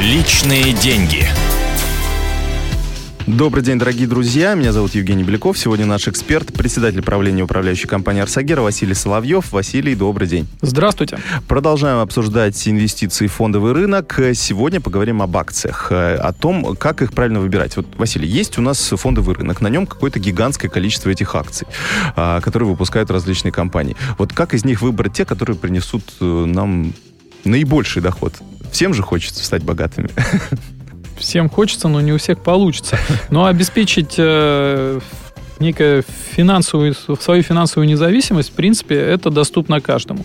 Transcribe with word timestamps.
Личные 0.00 0.72
деньги. 0.72 1.26
Добрый 3.26 3.62
день, 3.62 3.78
дорогие 3.78 4.08
друзья. 4.08 4.54
Меня 4.54 4.72
зовут 4.72 4.94
Евгений 4.94 5.24
Беляков. 5.24 5.58
Сегодня 5.58 5.84
наш 5.84 6.08
эксперт, 6.08 6.54
председатель 6.54 7.02
правления 7.02 7.42
управляющей 7.42 7.86
компании 7.86 8.22
«Арсагера» 8.22 8.62
Василий 8.62 8.94
Соловьев. 8.94 9.52
Василий, 9.52 9.94
добрый 9.94 10.26
день. 10.26 10.48
Здравствуйте. 10.62 11.18
Продолжаем 11.46 11.98
обсуждать 11.98 12.66
инвестиции 12.66 13.26
в 13.26 13.32
фондовый 13.34 13.74
рынок. 13.74 14.18
Сегодня 14.32 14.80
поговорим 14.80 15.20
об 15.20 15.36
акциях, 15.36 15.92
э, 15.92 16.14
о 16.14 16.32
том, 16.32 16.76
как 16.76 17.02
их 17.02 17.12
правильно 17.12 17.40
выбирать. 17.40 17.76
Вот, 17.76 17.84
Василий, 17.98 18.26
есть 18.26 18.56
у 18.56 18.62
нас 18.62 18.78
фондовый 18.96 19.34
рынок, 19.34 19.60
на 19.60 19.68
нем 19.68 19.86
какое-то 19.86 20.18
гигантское 20.18 20.70
количество 20.70 21.10
этих 21.10 21.34
акций, 21.34 21.66
а, 22.16 22.40
которые 22.40 22.70
выпускают 22.70 23.10
различные 23.10 23.52
компании. 23.52 23.96
Вот 24.16 24.32
как 24.32 24.54
из 24.54 24.64
них 24.64 24.80
выбрать 24.80 25.12
те, 25.12 25.26
которые 25.26 25.58
принесут 25.58 26.04
э, 26.22 26.24
нам 26.24 26.94
наибольший 27.44 28.00
доход? 28.00 28.32
Всем 28.70 28.94
же 28.94 29.02
хочется 29.02 29.44
стать 29.44 29.62
богатыми. 29.62 30.10
всем 31.18 31.48
хочется, 31.48 31.88
но 31.88 32.00
не 32.00 32.12
у 32.12 32.18
всех 32.18 32.42
получится. 32.42 32.98
Но 33.30 33.44
обеспечить 33.44 34.14
э, 34.16 35.00
некую 35.60 36.04
финансовую, 36.32 36.94
свою 36.94 37.42
финансовую 37.42 37.88
независимость, 37.88 38.50
в 38.50 38.52
принципе, 38.52 38.96
это 38.96 39.30
доступно 39.30 39.80
каждому. 39.80 40.24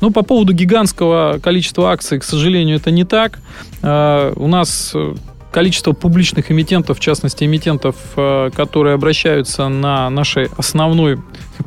Но 0.00 0.10
по 0.10 0.22
поводу 0.22 0.52
гигантского 0.52 1.38
количества 1.42 1.90
акций, 1.90 2.20
к 2.20 2.24
сожалению, 2.24 2.76
это 2.76 2.90
не 2.90 3.04
так. 3.04 3.40
Э, 3.82 4.32
у 4.36 4.46
нас 4.46 4.92
э, 4.94 5.14
количество 5.50 5.92
публичных 5.92 6.50
эмитентов, 6.50 6.98
в 6.98 7.00
частности, 7.00 7.44
эмитентов, 7.44 7.96
э, 8.16 8.50
которые 8.54 8.94
обращаются 8.94 9.68
на 9.68 10.10
нашей 10.10 10.48
основной, 10.56 11.18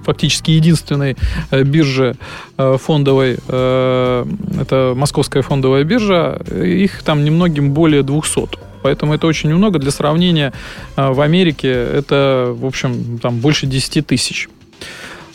фактически 0.08 0.52
единственной 0.52 1.16
э, 1.52 1.64
бирже 1.64 2.16
э, 2.58 2.78
фондовой, 2.82 3.34
это 3.34 4.94
Московская 4.96 5.42
фондовая 5.42 5.84
биржа, 5.84 6.40
их 6.52 7.04
там 7.04 7.24
немногим 7.24 7.74
более 7.74 8.04
200. 8.04 8.58
Поэтому 8.84 9.14
это 9.14 9.28
очень 9.28 9.54
много. 9.54 9.80
Для 9.80 9.92
сравнения, 9.92 10.54
в 10.96 11.22
Америке 11.22 11.70
это, 11.70 12.56
в 12.56 12.66
общем, 12.66 13.20
там 13.22 13.40
больше 13.40 13.68
10 13.68 14.08
тысяч. 14.08 14.50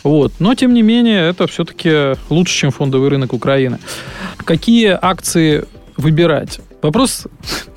Вот. 0.03 0.33
Но, 0.39 0.55
тем 0.55 0.73
не 0.73 0.81
менее, 0.81 1.29
это 1.29 1.47
все-таки 1.47 2.15
лучше, 2.29 2.53
чем 2.53 2.71
фондовый 2.71 3.09
рынок 3.09 3.33
Украины. 3.33 3.79
Какие 4.37 4.97
акции 4.99 5.65
выбирать? 5.97 6.59
Вопрос... 6.83 7.27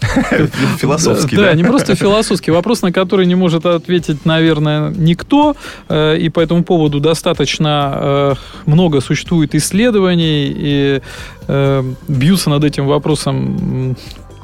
Философский, 0.79 1.37
да? 1.37 1.43
Да, 1.43 1.55
не 1.55 1.65
просто 1.65 1.95
философский. 1.95 2.51
Вопрос, 2.51 2.83
на 2.83 2.93
который 2.93 3.27
не 3.27 3.35
может 3.35 3.65
ответить, 3.65 4.25
наверное, 4.25 4.91
никто. 4.91 5.57
Э, 5.89 6.17
и 6.19 6.29
по 6.29 6.41
этому 6.41 6.65
поводу 6.65 7.01
достаточно 7.01 7.93
э, 7.95 8.35
много 8.67 9.01
существует 9.01 9.55
исследований. 9.55 10.53
И 10.57 11.03
э, 11.49 11.93
бьются 12.09 12.51
над 12.51 12.65
этим 12.65 12.87
вопросом 12.87 13.97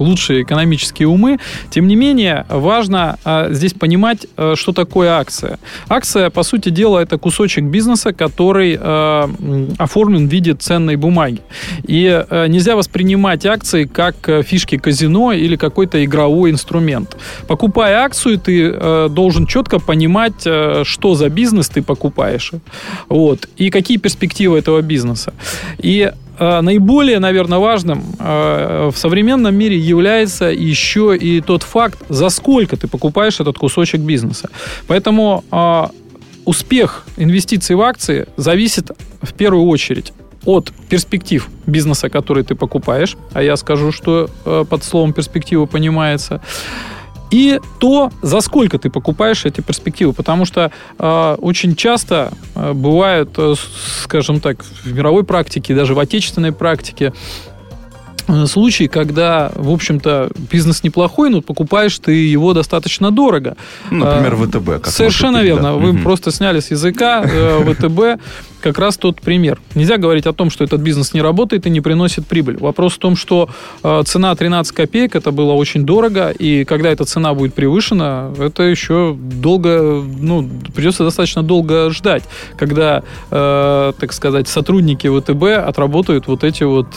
лучшие 0.03 0.42
экономические 0.42 1.08
умы. 1.08 1.39
Тем 1.70 1.89
не 1.89 1.97
менее, 1.97 2.45
важно 2.48 3.19
а, 3.25 3.48
здесь 3.53 3.72
понимать, 3.72 4.27
а, 4.36 4.55
что 4.56 4.72
такое 4.72 5.11
акция. 5.11 5.59
Акция, 5.89 6.31
по 6.31 6.42
сути 6.42 6.69
дела, 6.69 6.98
это 6.98 7.19
кусочек 7.19 7.64
бизнеса, 7.64 8.12
который 8.12 8.78
а, 8.78 9.31
оформлен 9.78 10.28
в 10.28 10.33
виде 10.33 10.55
ценной 10.55 10.97
бумаги. 10.97 11.41
И 11.84 12.06
а, 12.09 12.47
нельзя 12.47 12.77
воспринимать 12.77 13.47
акции 13.47 13.84
как 13.84 14.17
фишки 14.44 14.78
казино 14.78 15.33
или 15.33 15.56
какой-то 15.56 16.05
игровой 16.05 16.50
инструмент. 16.50 17.16
Покупая 17.47 17.98
акцию, 18.05 18.39
ты 18.39 19.09
должен 19.09 19.47
четко 19.47 19.78
понимать, 19.78 20.41
что 20.42 21.14
за 21.14 21.28
бизнес 21.28 21.69
ты 21.69 21.83
покупаешь. 21.83 22.53
Вот. 23.09 23.48
И 23.56 23.70
какие 23.70 23.98
перспективы 23.98 24.59
этого 24.59 24.81
бизнеса. 24.83 25.33
И 25.78 26.03
Э, 26.03 26.12
наиболее, 26.38 27.19
наверное, 27.19 27.58
важным 27.58 28.02
э, 28.19 28.91
в 28.92 28.97
современном 28.97 29.55
мире 29.55 29.78
является 29.78 30.47
еще 30.47 31.16
и 31.16 31.41
тот 31.41 31.62
факт, 31.62 31.98
за 32.08 32.30
сколько 32.30 32.77
ты 32.77 32.88
покупаешь 32.88 33.41
этот 33.41 33.58
кусочек 33.58 34.00
бизнеса. 34.00 34.48
Поэтому 34.86 35.44
э, 35.50 35.84
успех 36.44 37.04
инвестиций 37.16 37.76
в 37.76 37.82
акции 37.82 38.26
зависит 38.37 38.91
в 39.22 39.32
первую 39.34 39.66
очередь 39.66 40.12
от 40.44 40.72
перспектив 40.88 41.48
бизнеса, 41.66 42.09
который 42.09 42.42
ты 42.42 42.54
покупаешь, 42.54 43.16
а 43.32 43.42
я 43.42 43.56
скажу, 43.56 43.92
что 43.92 44.28
под 44.44 44.82
словом 44.82 45.12
перспектива 45.12 45.66
понимается, 45.66 46.41
и 47.32 47.59
то, 47.78 48.12
за 48.20 48.41
сколько 48.41 48.78
ты 48.78 48.91
покупаешь 48.91 49.44
эти 49.44 49.60
перспективы. 49.62 50.12
Потому 50.12 50.44
что 50.44 50.70
э, 50.98 51.37
очень 51.41 51.75
часто 51.75 52.32
э, 52.54 52.72
бывают, 52.72 53.31
э, 53.38 53.54
скажем 54.03 54.41
так, 54.41 54.62
в 54.84 54.93
мировой 54.93 55.25
практике, 55.25 55.75
даже 55.75 55.94
в 55.94 55.98
отечественной 55.98 56.53
практике, 56.53 57.12
Э, 58.28 58.47
случай, 58.47 58.88
когда, 58.88 59.53
в 59.54 59.71
общем-то, 59.71 60.31
бизнес 60.50 60.82
неплохой, 60.84 61.31
но 61.31 61.41
покупаешь 61.41 61.98
ты 61.98 62.12
его 62.12 62.54
достаточно 62.54 63.10
дорого. 63.10 63.56
Ну, 63.91 64.04
например, 64.04 64.34
а, 64.34 64.47
ВТБ. 64.47 64.84
Как 64.84 64.87
Совершенно 64.87 65.42
верно. 65.42 65.62
Да. 65.62 65.72
Вы 65.75 65.91
угу. 65.91 65.98
просто 65.98 66.31
сняли 66.31 66.60
с 66.60 66.71
языка 66.71 67.22
э, 67.25 67.75
ВТБ 67.75 68.22
как 68.62 68.78
раз 68.78 68.97
тот 68.97 69.21
пример. 69.21 69.61
Нельзя 69.75 69.99
говорить 69.99 70.27
о 70.27 70.33
том, 70.33 70.50
что 70.50 70.65
этот 70.65 70.81
бизнес 70.81 71.12
не 71.12 71.21
работает 71.21 71.67
и 71.67 71.71
не 71.71 71.81
приносит 71.81 72.27
прибыль. 72.27 72.56
Вопрос 72.59 72.95
в 72.95 72.99
том, 72.99 73.17
что 73.17 73.49
э, 73.83 74.03
цена 74.06 74.34
13 74.34 74.75
копеек, 74.75 75.17
это 75.17 75.31
было 75.31 75.53
очень 75.53 75.84
дорого, 75.84 76.31
и 76.31 76.65
когда 76.65 76.91
эта 76.91 77.05
цена 77.05 77.34
будет 77.34 77.55
превышена, 77.55 78.33
это 78.39 78.62
еще 78.62 79.17
долго, 79.19 80.03
ну, 80.03 80.49
придется 80.75 81.05
достаточно 81.05 81.43
долго 81.43 81.91
ждать, 81.91 82.25
когда, 82.56 83.03
так 83.31 84.12
сказать, 84.12 84.49
сотрудники 84.49 85.09
ВТБ 85.09 85.69
отработают 85.69 86.27
вот 86.27 86.45
эти 86.45 86.65
вот 86.65 86.97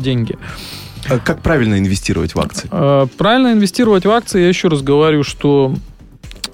деньги. 0.00 0.36
А 1.08 1.18
как 1.18 1.40
правильно 1.40 1.78
инвестировать 1.78 2.34
в 2.34 2.40
акции? 2.40 2.68
А, 2.70 3.06
правильно 3.16 3.52
инвестировать 3.52 4.04
в 4.04 4.10
акции, 4.10 4.40
я 4.40 4.48
еще 4.48 4.68
раз 4.68 4.82
говорю, 4.82 5.22
что 5.22 5.74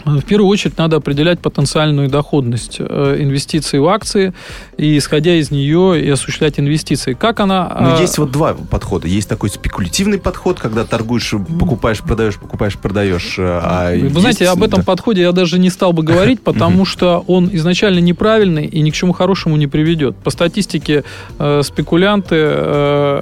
в 0.05 0.23
первую 0.23 0.49
очередь 0.49 0.79
надо 0.79 0.97
определять 0.97 1.41
потенциальную 1.41 2.09
доходность 2.09 2.77
э, 2.79 3.17
инвестиций 3.21 3.79
в 3.79 3.87
акции 3.87 4.33
и, 4.77 4.99
исходя 4.99 5.35
из 5.35 5.51
нее, 5.51 6.03
и 6.03 6.09
осуществлять 6.09 6.59
инвестиции. 6.59 7.15
Как 7.15 7.41
она... 7.41 7.77
Ну, 7.81 8.01
есть 8.01 8.19
вот 8.19 8.31
два 8.31 8.55
подхода. 8.55 9.07
Есть 9.07 9.29
такой 9.29 9.51
спекулятивный 9.51 10.19
подход, 10.19 10.59
когда 10.59 10.85
торгуешь, 10.85 11.35
покупаешь, 11.59 12.01
продаешь, 12.01 12.37
покупаешь, 12.37 12.77
продаешь. 12.77 13.37
Э, 13.39 13.61
а 13.63 13.91
Вы 13.91 13.99
есть... 13.99 14.21
знаете, 14.21 14.49
об 14.49 14.63
этом 14.63 14.81
да. 14.81 14.85
подходе 14.85 15.23
я 15.23 15.33
даже 15.33 15.59
не 15.59 15.71
стал 15.71 15.93
бы 15.93 16.03
говорить, 16.03 16.41
потому 16.45 16.85
что 16.85 17.25
он 17.27 17.49
изначально 17.53 18.01
неправильный 18.01 18.67
и 18.67 18.81
ни 18.81 18.91
к 18.91 18.95
чему 18.95 19.13
хорошему 19.13 19.57
не 19.57 19.67
приведет. 19.67 20.17
По 20.17 20.31
статистике 20.31 21.05
э, 21.39 21.63
спекулянты, 21.65 22.37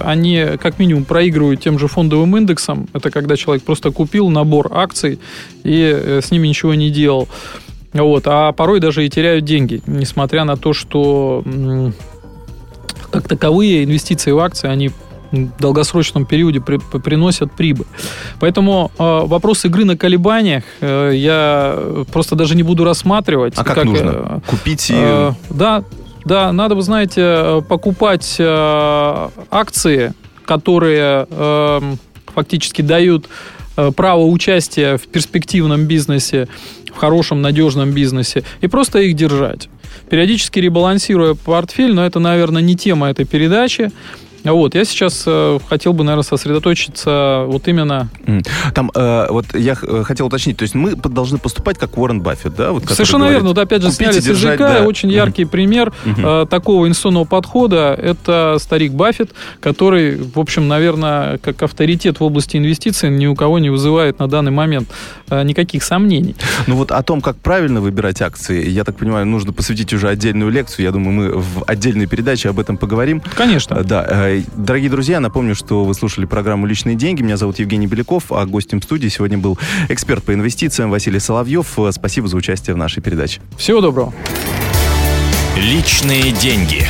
они 0.02 0.46
как 0.60 0.78
минимум 0.78 1.04
проигрывают 1.04 1.60
тем 1.60 1.78
же 1.78 1.88
фондовым 1.88 2.36
индексом. 2.36 2.88
Это 2.92 3.10
когда 3.10 3.36
человек 3.36 3.64
просто 3.64 3.90
купил 3.90 4.30
набор 4.30 4.70
акций 4.72 5.18
и 5.64 6.20
с 6.22 6.30
ними 6.30 6.48
ничего 6.48 6.74
не 6.74 6.90
делал. 6.90 7.28
Вот, 7.92 8.24
а 8.26 8.52
порой 8.52 8.80
даже 8.80 9.04
и 9.04 9.10
теряют 9.10 9.44
деньги, 9.44 9.82
несмотря 9.86 10.44
на 10.44 10.56
то, 10.56 10.72
что 10.72 11.42
как 13.10 13.26
таковые 13.26 13.84
инвестиции 13.84 14.30
в 14.30 14.38
акции, 14.38 14.68
они 14.68 14.90
в 15.32 15.60
долгосрочном 15.60 16.26
периоде 16.26 16.60
при, 16.60 16.78
приносят 16.98 17.52
прибыль. 17.52 17.86
Поэтому 18.40 18.90
э, 18.98 19.02
вопрос 19.02 19.64
игры 19.64 19.84
на 19.84 19.96
колебаниях 19.96 20.64
э, 20.80 21.12
я 21.14 22.04
просто 22.12 22.34
даже 22.34 22.56
не 22.56 22.62
буду 22.64 22.84
рассматривать. 22.84 23.54
А 23.56 23.64
как, 23.64 23.76
как 23.76 23.84
нужно? 23.84 24.10
Э, 24.10 24.50
Купить 24.50 24.90
и... 24.90 24.94
Э, 24.96 25.32
да, 25.50 25.84
да, 26.24 26.52
надо, 26.52 26.74
вы 26.74 26.82
знаете, 26.82 27.62
покупать 27.68 28.36
э, 28.38 29.28
акции, 29.50 30.14
которые 30.44 31.26
э, 31.30 31.80
фактически 32.34 32.82
дают 32.82 33.26
Э, 33.26 33.59
право 33.96 34.24
участия 34.24 34.96
в 34.96 35.06
перспективном 35.06 35.86
бизнесе, 35.86 36.48
в 36.92 36.96
хорошем, 36.96 37.42
надежном 37.42 37.92
бизнесе, 37.92 38.42
и 38.60 38.66
просто 38.66 39.00
их 39.00 39.14
держать. 39.16 39.68
Периодически 40.08 40.58
ребалансируя 40.58 41.34
портфель, 41.34 41.94
но 41.94 42.04
это, 42.04 42.18
наверное, 42.18 42.62
не 42.62 42.76
тема 42.76 43.10
этой 43.10 43.24
передачи. 43.24 43.90
Вот, 44.44 44.74
я 44.74 44.84
сейчас 44.84 45.24
э, 45.26 45.58
хотел 45.68 45.92
бы, 45.92 46.04
наверное, 46.04 46.24
сосредоточиться 46.24 47.44
вот 47.46 47.68
именно... 47.68 48.08
Там, 48.74 48.90
э, 48.94 49.26
вот 49.30 49.46
я 49.54 49.76
э, 49.80 50.02
хотел 50.04 50.26
уточнить, 50.26 50.56
то 50.56 50.62
есть 50.62 50.74
мы 50.74 50.94
должны 50.94 51.38
поступать 51.38 51.78
как 51.78 51.98
Уоррен 51.98 52.20
Баффет, 52.20 52.54
да? 52.56 52.72
Вот, 52.72 52.84
Совершенно 52.88 53.24
говорит, 53.24 53.36
верно, 53.36 53.48
вот 53.50 53.58
опять 53.58 53.82
же 53.82 53.90
сняли 53.90 54.20
с 54.20 54.26
языка, 54.26 54.80
да. 54.80 54.84
очень 54.84 55.10
яркий 55.10 55.44
угу. 55.44 55.52
пример. 55.52 55.92
Э, 56.04 56.46
такого 56.48 56.86
инвестиционного 56.86 57.24
подхода, 57.24 57.94
это 58.00 58.56
старик 58.58 58.92
Баффет, 58.92 59.32
который, 59.60 60.16
в 60.16 60.38
общем, 60.38 60.68
наверное, 60.68 61.38
как 61.38 61.62
авторитет 61.62 62.20
в 62.20 62.24
области 62.24 62.56
инвестиций 62.56 63.10
ни 63.10 63.26
у 63.26 63.34
кого 63.34 63.58
не 63.58 63.70
вызывает 63.70 64.18
на 64.18 64.28
данный 64.28 64.52
момент 64.52 64.88
никаких 65.30 65.82
сомнений. 65.82 66.36
Ну 66.66 66.76
вот 66.76 66.92
о 66.92 67.02
том, 67.02 67.20
как 67.20 67.36
правильно 67.36 67.80
выбирать 67.80 68.22
акции, 68.22 68.68
я 68.68 68.84
так 68.84 68.96
понимаю, 68.96 69.26
нужно 69.26 69.52
посвятить 69.52 69.92
уже 69.92 70.08
отдельную 70.08 70.50
лекцию, 70.50 70.84
я 70.84 70.92
думаю, 70.92 71.12
мы 71.12 71.38
в 71.38 71.64
отдельной 71.66 72.06
передаче 72.06 72.48
об 72.48 72.58
этом 72.58 72.76
поговорим. 72.76 73.22
Конечно. 73.36 73.74
Э, 73.74 73.84
да, 73.84 74.30
Дорогие 74.56 74.90
друзья, 74.90 75.20
напомню, 75.20 75.54
что 75.54 75.84
вы 75.84 75.94
слушали 75.94 76.26
программу 76.26 76.66
«Личные 76.66 76.96
деньги». 76.96 77.22
Меня 77.22 77.36
зовут 77.36 77.58
Евгений 77.58 77.86
Беляков, 77.86 78.32
а 78.32 78.44
гостем 78.46 78.82
студии 78.82 79.08
сегодня 79.08 79.38
был 79.38 79.58
эксперт 79.88 80.24
по 80.24 80.34
инвестициям 80.34 80.90
Василий 80.90 81.20
Соловьев. 81.20 81.78
Спасибо 81.90 82.28
за 82.28 82.36
участие 82.36 82.74
в 82.74 82.76
нашей 82.76 83.02
передаче. 83.02 83.40
Всего 83.56 83.80
доброго. 83.80 84.12
«Личные 85.56 86.32
деньги». 86.32 86.86